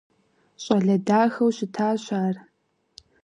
ЩӀалэ 0.63 0.95
дахэу 1.07 1.49
щытащ 1.55 2.03
ар. 2.23 2.35